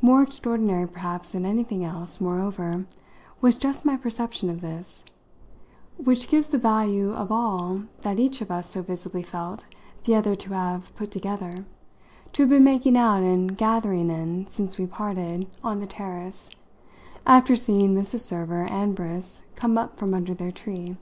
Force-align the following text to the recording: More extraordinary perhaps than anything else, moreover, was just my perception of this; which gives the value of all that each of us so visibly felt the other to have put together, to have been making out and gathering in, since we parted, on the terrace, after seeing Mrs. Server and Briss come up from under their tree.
More 0.00 0.22
extraordinary 0.22 0.88
perhaps 0.88 1.28
than 1.32 1.44
anything 1.44 1.84
else, 1.84 2.18
moreover, 2.18 2.86
was 3.42 3.58
just 3.58 3.84
my 3.84 3.94
perception 3.94 4.48
of 4.48 4.62
this; 4.62 5.04
which 5.98 6.28
gives 6.30 6.46
the 6.46 6.56
value 6.56 7.12
of 7.12 7.30
all 7.30 7.82
that 8.00 8.18
each 8.18 8.40
of 8.40 8.50
us 8.50 8.70
so 8.70 8.80
visibly 8.80 9.22
felt 9.22 9.66
the 10.04 10.14
other 10.14 10.34
to 10.34 10.54
have 10.54 10.96
put 10.96 11.10
together, 11.10 11.66
to 12.32 12.42
have 12.44 12.48
been 12.48 12.64
making 12.64 12.96
out 12.96 13.22
and 13.22 13.54
gathering 13.54 14.08
in, 14.08 14.46
since 14.48 14.78
we 14.78 14.86
parted, 14.86 15.46
on 15.62 15.80
the 15.80 15.86
terrace, 15.86 16.48
after 17.26 17.54
seeing 17.54 17.94
Mrs. 17.94 18.20
Server 18.20 18.62
and 18.70 18.94
Briss 18.94 19.42
come 19.56 19.76
up 19.76 19.98
from 19.98 20.14
under 20.14 20.32
their 20.32 20.52
tree. 20.52 20.96